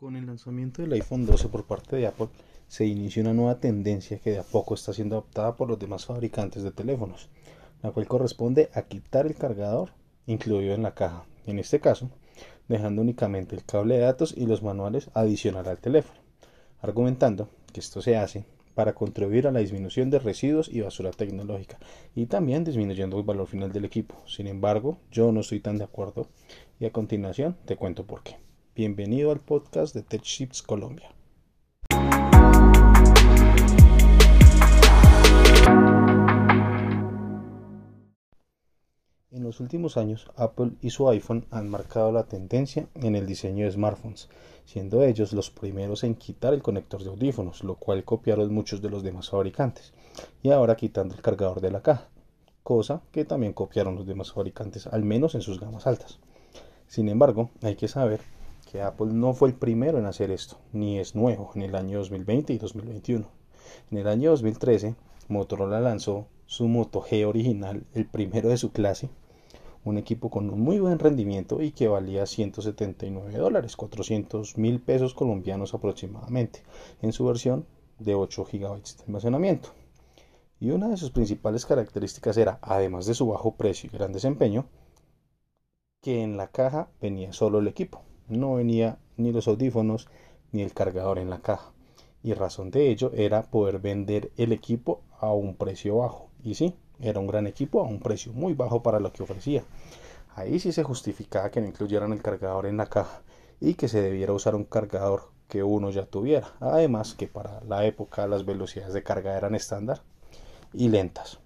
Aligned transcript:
Con 0.00 0.16
el 0.16 0.24
lanzamiento 0.24 0.80
del 0.80 0.94
iPhone 0.94 1.26
12 1.26 1.50
por 1.50 1.66
parte 1.66 1.94
de 1.94 2.06
Apple, 2.06 2.28
se 2.68 2.86
inicia 2.86 3.20
una 3.20 3.34
nueva 3.34 3.60
tendencia 3.60 4.18
que 4.18 4.30
de 4.30 4.38
a 4.38 4.42
poco 4.42 4.72
está 4.72 4.94
siendo 4.94 5.16
adoptada 5.16 5.56
por 5.56 5.68
los 5.68 5.78
demás 5.78 6.06
fabricantes 6.06 6.62
de 6.62 6.70
teléfonos, 6.70 7.28
la 7.82 7.90
cual 7.90 8.08
corresponde 8.08 8.70
a 8.72 8.80
quitar 8.80 9.26
el 9.26 9.34
cargador 9.34 9.90
incluido 10.26 10.74
en 10.74 10.84
la 10.84 10.94
caja, 10.94 11.26
en 11.46 11.58
este 11.58 11.80
caso, 11.80 12.08
dejando 12.66 13.02
únicamente 13.02 13.54
el 13.54 13.62
cable 13.62 13.96
de 13.96 14.00
datos 14.00 14.32
y 14.34 14.46
los 14.46 14.62
manuales 14.62 15.10
adicional 15.12 15.68
al 15.68 15.80
teléfono, 15.80 16.18
argumentando 16.80 17.50
que 17.70 17.80
esto 17.80 18.00
se 18.00 18.16
hace 18.16 18.46
para 18.74 18.94
contribuir 18.94 19.48
a 19.48 19.52
la 19.52 19.60
disminución 19.60 20.08
de 20.08 20.18
residuos 20.18 20.70
y 20.70 20.80
basura 20.80 21.10
tecnológica 21.10 21.78
y 22.14 22.24
también 22.24 22.64
disminuyendo 22.64 23.18
el 23.18 23.24
valor 23.24 23.48
final 23.48 23.70
del 23.70 23.84
equipo. 23.84 24.14
Sin 24.26 24.46
embargo, 24.46 24.96
yo 25.12 25.30
no 25.30 25.40
estoy 25.40 25.60
tan 25.60 25.76
de 25.76 25.84
acuerdo 25.84 26.26
y 26.78 26.86
a 26.86 26.90
continuación 26.90 27.58
te 27.66 27.76
cuento 27.76 28.06
por 28.06 28.22
qué. 28.22 28.49
Bienvenido 28.82 29.30
al 29.30 29.40
podcast 29.40 29.94
de 29.94 30.00
TechShips 30.00 30.62
Colombia. 30.62 31.14
En 39.30 39.42
los 39.42 39.60
últimos 39.60 39.98
años, 39.98 40.30
Apple 40.34 40.70
y 40.80 40.88
su 40.88 41.06
iPhone 41.10 41.44
han 41.50 41.68
marcado 41.68 42.10
la 42.10 42.24
tendencia 42.24 42.88
en 42.94 43.16
el 43.16 43.26
diseño 43.26 43.66
de 43.66 43.72
smartphones, 43.72 44.30
siendo 44.64 45.02
ellos 45.02 45.34
los 45.34 45.50
primeros 45.50 46.02
en 46.02 46.14
quitar 46.14 46.54
el 46.54 46.62
conector 46.62 47.02
de 47.02 47.10
audífonos, 47.10 47.62
lo 47.62 47.74
cual 47.74 48.02
copiaron 48.04 48.54
muchos 48.54 48.80
de 48.80 48.88
los 48.88 49.02
demás 49.02 49.28
fabricantes, 49.28 49.92
y 50.42 50.52
ahora 50.52 50.76
quitando 50.76 51.14
el 51.14 51.20
cargador 51.20 51.60
de 51.60 51.70
la 51.70 51.82
caja, 51.82 52.08
cosa 52.62 53.02
que 53.12 53.26
también 53.26 53.52
copiaron 53.52 53.96
los 53.96 54.06
demás 54.06 54.32
fabricantes, 54.32 54.86
al 54.86 55.02
menos 55.02 55.34
en 55.34 55.42
sus 55.42 55.60
gamas 55.60 55.86
altas. 55.86 56.18
Sin 56.86 57.10
embargo, 57.10 57.50
hay 57.60 57.76
que 57.76 57.86
saber 57.86 58.20
que 58.70 58.82
Apple 58.82 59.08
no 59.12 59.32
fue 59.32 59.48
el 59.48 59.54
primero 59.54 59.98
en 59.98 60.06
hacer 60.06 60.30
esto, 60.30 60.58
ni 60.72 61.00
es 61.00 61.16
nuevo 61.16 61.50
en 61.56 61.62
el 61.62 61.74
año 61.74 61.98
2020 61.98 62.52
y 62.52 62.58
2021. 62.58 63.26
En 63.90 63.98
el 63.98 64.06
año 64.06 64.30
2013, 64.30 64.94
Motorola 65.28 65.80
lanzó 65.80 66.28
su 66.46 66.68
Moto 66.68 67.02
G 67.02 67.26
original, 67.26 67.84
el 67.94 68.06
primero 68.06 68.48
de 68.48 68.56
su 68.56 68.70
clase, 68.70 69.10
un 69.84 69.98
equipo 69.98 70.30
con 70.30 70.50
un 70.50 70.60
muy 70.60 70.78
buen 70.78 71.00
rendimiento 71.00 71.62
y 71.62 71.72
que 71.72 71.88
valía 71.88 72.26
179 72.26 73.36
dólares, 73.36 73.74
400 73.74 74.56
mil 74.56 74.80
pesos 74.80 75.14
colombianos 75.14 75.74
aproximadamente, 75.74 76.62
en 77.02 77.12
su 77.12 77.24
versión 77.24 77.66
de 77.98 78.14
8 78.14 78.44
GB 78.44 78.60
de 78.60 79.02
almacenamiento. 79.06 79.70
Y 80.60 80.70
una 80.70 80.88
de 80.88 80.96
sus 80.96 81.10
principales 81.10 81.66
características 81.66 82.36
era, 82.36 82.60
además 82.62 83.06
de 83.06 83.14
su 83.14 83.26
bajo 83.26 83.56
precio 83.56 83.90
y 83.92 83.96
gran 83.96 84.12
desempeño, 84.12 84.66
que 86.00 86.22
en 86.22 86.36
la 86.36 86.48
caja 86.48 86.88
venía 87.00 87.32
solo 87.32 87.58
el 87.58 87.66
equipo 87.66 88.02
no 88.30 88.54
venía 88.54 88.98
ni 89.16 89.32
los 89.32 89.48
audífonos 89.48 90.08
ni 90.52 90.62
el 90.62 90.72
cargador 90.72 91.18
en 91.18 91.30
la 91.30 91.40
caja. 91.40 91.72
Y 92.22 92.34
razón 92.34 92.70
de 92.70 92.90
ello 92.90 93.12
era 93.14 93.42
poder 93.42 93.78
vender 93.78 94.30
el 94.36 94.52
equipo 94.52 95.02
a 95.18 95.32
un 95.32 95.56
precio 95.56 95.98
bajo. 95.98 96.28
Y 96.42 96.54
sí, 96.54 96.74
era 97.00 97.20
un 97.20 97.26
gran 97.26 97.46
equipo 97.46 97.80
a 97.80 97.88
un 97.88 98.00
precio 98.00 98.32
muy 98.32 98.54
bajo 98.54 98.82
para 98.82 99.00
lo 99.00 99.12
que 99.12 99.22
ofrecía. 99.22 99.64
Ahí 100.34 100.58
sí 100.58 100.72
se 100.72 100.84
justificaba 100.84 101.50
que 101.50 101.60
no 101.60 101.66
incluyeran 101.66 102.12
el 102.12 102.22
cargador 102.22 102.66
en 102.66 102.76
la 102.76 102.86
caja 102.86 103.22
y 103.60 103.74
que 103.74 103.88
se 103.88 104.00
debiera 104.00 104.32
usar 104.32 104.54
un 104.54 104.64
cargador 104.64 105.30
que 105.48 105.62
uno 105.62 105.90
ya 105.90 106.06
tuviera. 106.06 106.54
Además 106.60 107.14
que 107.14 107.26
para 107.26 107.62
la 107.64 107.84
época 107.84 108.26
las 108.26 108.44
velocidades 108.44 108.94
de 108.94 109.02
carga 109.02 109.36
eran 109.36 109.54
estándar 109.54 110.02
y 110.72 110.88
lentas. 110.88 111.40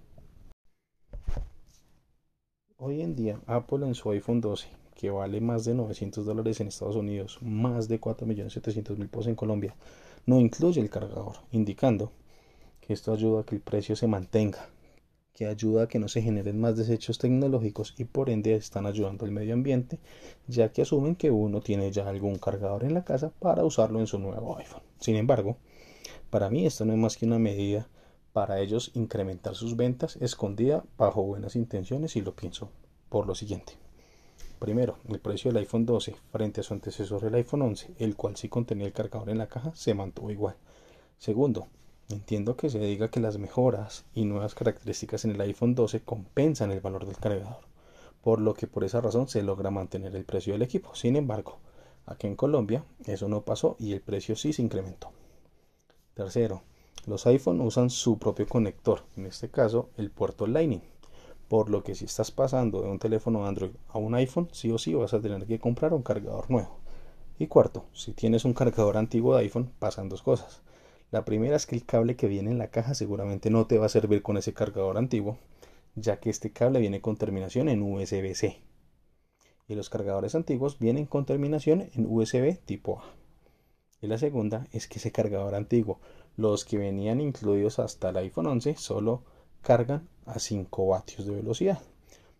Hoy 2.77 3.01
en 3.01 3.15
día 3.15 3.39
Apple 3.47 3.87
en 3.87 3.95
su 3.95 4.11
iPhone 4.11 4.41
12 4.41 4.84
que 4.95 5.11
vale 5.11 5.41
más 5.41 5.65
de 5.65 5.75
900 5.75 6.25
dólares 6.25 6.59
en 6.61 6.67
Estados 6.67 6.95
Unidos, 6.95 7.37
más 7.41 7.87
de 7.87 7.99
4.700.000 7.99 9.09
pesos 9.09 9.27
en 9.27 9.35
Colombia, 9.35 9.75
no 10.25 10.39
incluye 10.39 10.81
el 10.81 10.89
cargador, 10.89 11.35
indicando 11.51 12.11
que 12.81 12.93
esto 12.93 13.13
ayuda 13.13 13.41
a 13.41 13.43
que 13.43 13.55
el 13.55 13.61
precio 13.61 13.95
se 13.95 14.07
mantenga, 14.07 14.69
que 15.33 15.47
ayuda 15.47 15.83
a 15.83 15.87
que 15.87 15.99
no 15.99 16.07
se 16.07 16.21
generen 16.21 16.59
más 16.59 16.77
desechos 16.77 17.17
tecnológicos 17.17 17.93
y 17.97 18.05
por 18.05 18.29
ende 18.29 18.55
están 18.55 18.85
ayudando 18.85 19.25
al 19.25 19.31
medio 19.31 19.53
ambiente, 19.53 19.99
ya 20.47 20.71
que 20.71 20.81
asumen 20.81 21.15
que 21.15 21.29
uno 21.29 21.61
tiene 21.61 21.91
ya 21.91 22.07
algún 22.07 22.37
cargador 22.37 22.85
en 22.85 22.93
la 22.93 23.03
casa 23.03 23.31
para 23.39 23.65
usarlo 23.65 23.99
en 23.99 24.07
su 24.07 24.17
nuevo 24.17 24.57
iPhone. 24.57 24.83
Sin 24.99 25.17
embargo, 25.17 25.57
para 26.29 26.49
mí 26.49 26.65
esto 26.65 26.85
no 26.85 26.93
es 26.93 26.99
más 26.99 27.17
que 27.17 27.25
una 27.25 27.37
medida 27.37 27.89
para 28.31 28.59
ellos 28.61 28.91
incrementar 28.95 29.55
sus 29.55 29.75
ventas 29.75 30.17
escondida 30.17 30.83
bajo 30.97 31.23
buenas 31.23 31.55
intenciones 31.55 32.15
y 32.15 32.21
lo 32.21 32.35
pienso 32.35 32.69
por 33.09 33.27
lo 33.27 33.35
siguiente. 33.35 33.84
Primero, 34.59 34.97
el 35.09 35.19
precio 35.19 35.51
del 35.51 35.59
iPhone 35.59 35.85
12 35.85 36.15
frente 36.31 36.61
a 36.61 36.63
su 36.63 36.73
antecesor 36.73 37.25
el 37.25 37.35
iPhone 37.35 37.61
11, 37.63 37.95
el 37.99 38.15
cual 38.15 38.37
sí 38.37 38.47
contenía 38.47 38.87
el 38.87 38.93
cargador 38.93 39.29
en 39.29 39.37
la 39.37 39.47
caja, 39.47 39.75
se 39.75 39.93
mantuvo 39.93 40.31
igual. 40.31 40.55
Segundo, 41.17 41.67
entiendo 42.09 42.55
que 42.55 42.69
se 42.69 42.79
diga 42.79 43.09
que 43.09 43.19
las 43.19 43.37
mejoras 43.37 44.05
y 44.13 44.23
nuevas 44.25 44.55
características 44.55 45.25
en 45.25 45.31
el 45.31 45.41
iPhone 45.41 45.75
12 45.75 46.01
compensan 46.01 46.71
el 46.71 46.79
valor 46.79 47.05
del 47.05 47.17
cargador, 47.17 47.65
por 48.21 48.39
lo 48.39 48.53
que 48.53 48.67
por 48.67 48.85
esa 48.85 49.01
razón 49.01 49.27
se 49.27 49.43
logra 49.43 49.71
mantener 49.71 50.15
el 50.15 50.23
precio 50.23 50.53
del 50.53 50.61
equipo. 50.61 50.95
Sin 50.95 51.17
embargo, 51.17 51.57
aquí 52.05 52.27
en 52.27 52.35
Colombia 52.35 52.85
eso 53.05 53.27
no 53.27 53.41
pasó 53.41 53.75
y 53.77 53.91
el 53.91 54.01
precio 54.01 54.35
sí 54.37 54.53
se 54.53 54.61
incrementó. 54.61 55.11
Tercero, 56.13 56.63
los 57.07 57.27
iPhone 57.27 57.59
usan 57.59 57.89
su 57.89 58.17
propio 58.17 58.47
conector, 58.47 59.03
en 59.17 59.25
este 59.25 59.49
caso 59.49 59.89
el 59.97 60.11
puerto 60.11 60.47
Lightning 60.47 60.81
por 61.47 61.69
lo 61.69 61.83
que 61.83 61.95
si 61.95 62.05
estás 62.05 62.31
pasando 62.31 62.81
de 62.81 62.89
un 62.89 62.99
teléfono 62.99 63.45
Android 63.45 63.71
a 63.89 63.97
un 63.97 64.15
iPhone, 64.15 64.49
sí 64.51 64.71
o 64.71 64.77
sí 64.77 64.93
vas 64.93 65.13
a 65.13 65.21
tener 65.21 65.45
que 65.45 65.59
comprar 65.59 65.93
un 65.93 66.03
cargador 66.03 66.49
nuevo. 66.49 66.79
Y 67.37 67.47
cuarto, 67.47 67.85
si 67.93 68.13
tienes 68.13 68.45
un 68.45 68.53
cargador 68.53 68.97
antiguo 68.97 69.35
de 69.35 69.43
iPhone, 69.43 69.71
pasan 69.79 70.09
dos 70.09 70.23
cosas. 70.23 70.61
La 71.11 71.25
primera 71.25 71.55
es 71.55 71.65
que 71.65 71.75
el 71.75 71.85
cable 71.85 72.15
que 72.15 72.27
viene 72.27 72.51
en 72.51 72.57
la 72.57 72.69
caja 72.69 72.93
seguramente 72.93 73.49
no 73.49 73.67
te 73.67 73.77
va 73.77 73.85
a 73.85 73.89
servir 73.89 74.21
con 74.21 74.37
ese 74.37 74.53
cargador 74.53 74.97
antiguo, 74.97 75.37
ya 75.95 76.19
que 76.19 76.29
este 76.29 76.51
cable 76.51 76.79
viene 76.79 77.01
con 77.01 77.17
terminación 77.17 77.69
en 77.69 77.81
USB-C. 77.81 78.61
Y 79.67 79.75
los 79.75 79.89
cargadores 79.89 80.35
antiguos 80.35 80.79
vienen 80.79 81.05
con 81.05 81.25
terminación 81.25 81.89
en 81.93 82.05
USB 82.07 82.57
tipo 82.65 82.99
A. 82.99 83.03
Y 84.01 84.07
la 84.07 84.17
segunda 84.17 84.67
es 84.71 84.87
que 84.87 84.99
ese 84.99 85.11
cargador 85.11 85.55
antiguo, 85.55 85.99
los 86.37 86.65
que 86.65 86.77
venían 86.77 87.21
incluidos 87.21 87.79
hasta 87.79 88.09
el 88.09 88.17
iPhone 88.17 88.47
11, 88.47 88.75
solo 88.75 89.23
cargan 89.65 90.07
a 90.27 90.37
5 90.37 90.85
vatios 90.85 91.25
de 91.25 91.33
velocidad. 91.33 91.79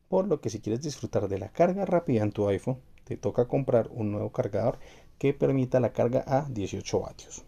Por 0.10 0.28
lo 0.28 0.42
que 0.42 0.52
si 0.52 0.60
quieres 0.60 0.84
disfrutar 0.84 1.28
de 1.28 1.40
la 1.40 1.50
carga 1.50 1.84
rápida 1.84 2.22
en 2.22 2.32
tu 2.32 2.48
iPhone, 2.48 2.78
te 3.04 3.18
toca 3.18 3.48
comprar 3.48 3.90
un 3.92 4.12
nuevo 4.12 4.32
cargador 4.32 4.78
que 5.18 5.34
permita 5.34 5.80
la 5.80 5.92
carga 5.92 6.24
a 6.28 6.48
18 6.48 7.00
vatios. 7.00 7.44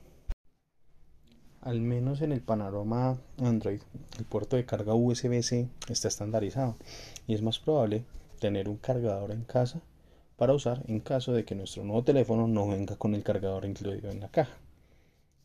Al 1.62 1.80
menos 1.80 2.22
en 2.22 2.32
el 2.32 2.42
panorama 2.42 3.20
Android, 3.38 3.82
el 4.18 4.26
puerto 4.26 4.56
de 4.56 4.66
carga 4.66 4.96
USB-C 4.96 5.70
está 5.90 6.08
estandarizado 6.08 6.76
y 7.28 7.36
es 7.36 7.44
más 7.44 7.60
probable 7.60 8.04
tener 8.40 8.70
un 8.70 8.78
cargador 8.78 9.32
en 9.32 9.44
casa 9.44 9.82
para 10.38 10.54
usar 10.54 10.82
en 10.88 11.02
caso 11.02 11.34
de 11.34 11.46
que 11.46 11.54
nuestro 11.54 11.84
nuevo 11.84 12.04
teléfono 12.04 12.48
no 12.48 12.68
venga 12.68 12.96
con 12.96 13.14
el 13.14 13.24
cargador 13.24 13.66
incluido 13.66 14.10
en 14.10 14.22
la 14.22 14.30
caja. 14.30 14.58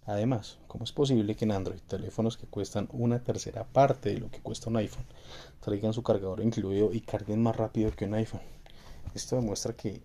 Además, 0.05 0.59
¿cómo 0.67 0.83
es 0.83 0.91
posible 0.91 1.37
que 1.37 1.45
en 1.45 1.53
Android 1.53 1.79
teléfonos 1.87 2.37
que 2.37 2.49
cuestan 2.49 2.89
una 2.93 3.23
tercera 3.23 3.65
parte 3.65 4.09
de 4.13 4.19
lo 4.19 4.31
que 4.31 4.41
cuesta 4.41 4.69
un 4.69 4.77
iPhone 4.77 5.07
traigan 5.61 5.93
su 5.93 6.03
cargador 6.03 6.41
incluido 6.41 6.93
y 6.93 7.01
carguen 7.03 7.41
más 7.41 7.55
rápido 7.55 7.93
que 7.93 8.07
un 8.07 8.15
iPhone? 8.15 8.41
Esto 9.15 9.37
demuestra 9.37 9.77
que 9.77 10.03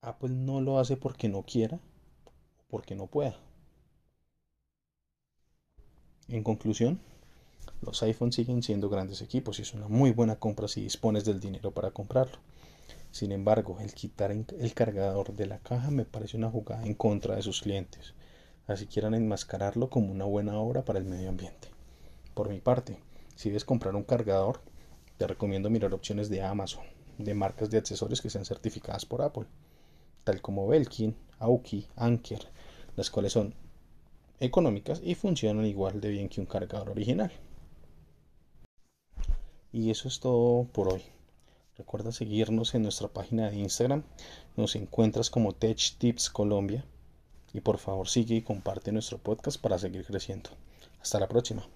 Apple 0.00 0.30
no 0.30 0.60
lo 0.60 0.78
hace 0.78 0.96
porque 0.96 1.28
no 1.28 1.42
quiera 1.42 1.76
o 1.76 2.62
porque 2.68 2.94
no 2.94 3.08
pueda. 3.08 3.36
En 6.28 6.44
conclusión, 6.44 7.00
los 7.80 8.00
iPhones 8.04 8.36
siguen 8.36 8.62
siendo 8.62 8.88
grandes 8.88 9.22
equipos 9.22 9.58
y 9.58 9.62
es 9.62 9.74
una 9.74 9.88
muy 9.88 10.12
buena 10.12 10.36
compra 10.36 10.68
si 10.68 10.82
dispones 10.82 11.24
del 11.24 11.40
dinero 11.40 11.72
para 11.72 11.90
comprarlo. 11.90 12.38
Sin 13.10 13.32
embargo, 13.32 13.78
el 13.80 13.92
quitar 13.92 14.30
el 14.30 14.74
cargador 14.74 15.34
de 15.34 15.46
la 15.46 15.58
caja 15.58 15.90
me 15.90 16.04
parece 16.04 16.36
una 16.36 16.48
jugada 16.48 16.84
en 16.86 16.94
contra 16.94 17.34
de 17.34 17.42
sus 17.42 17.60
clientes 17.60 18.14
así 18.72 18.86
quieran 18.86 19.14
enmascararlo 19.14 19.90
como 19.90 20.12
una 20.12 20.24
buena 20.24 20.58
obra 20.58 20.84
para 20.84 20.98
el 20.98 21.04
medio 21.04 21.28
ambiente. 21.28 21.68
Por 22.34 22.48
mi 22.48 22.60
parte, 22.60 22.98
si 23.34 23.48
debes 23.48 23.64
comprar 23.64 23.94
un 23.94 24.04
cargador, 24.04 24.60
te 25.18 25.26
recomiendo 25.26 25.70
mirar 25.70 25.94
opciones 25.94 26.28
de 26.28 26.42
Amazon, 26.42 26.84
de 27.18 27.34
marcas 27.34 27.70
de 27.70 27.78
accesorios 27.78 28.20
que 28.20 28.30
sean 28.30 28.44
certificadas 28.44 29.06
por 29.06 29.22
Apple, 29.22 29.46
tal 30.24 30.40
como 30.40 30.66
Belkin, 30.66 31.16
Aoki, 31.38 31.86
Anker, 31.96 32.48
las 32.96 33.10
cuales 33.10 33.32
son 33.32 33.54
económicas 34.40 35.00
y 35.04 35.14
funcionan 35.14 35.66
igual 35.66 36.00
de 36.00 36.08
bien 36.08 36.28
que 36.28 36.40
un 36.40 36.46
cargador 36.46 36.90
original. 36.90 37.32
Y 39.72 39.90
eso 39.90 40.08
es 40.08 40.20
todo 40.20 40.64
por 40.64 40.92
hoy. 40.92 41.02
Recuerda 41.78 42.12
seguirnos 42.12 42.74
en 42.74 42.82
nuestra 42.82 43.08
página 43.08 43.50
de 43.50 43.56
Instagram. 43.56 44.02
Nos 44.56 44.76
encuentras 44.76 45.30
como 45.30 45.52
Tech 45.52 45.96
Tips 45.98 46.28
Colombia 46.28 46.84
y 47.52 47.60
por 47.60 47.78
favor 47.78 48.08
sigue 48.08 48.36
y 48.36 48.42
comparte 48.42 48.92
nuestro 48.92 49.18
podcast 49.18 49.60
para 49.60 49.78
seguir 49.78 50.04
creciendo. 50.04 50.50
Hasta 51.00 51.20
la 51.20 51.28
próxima. 51.28 51.66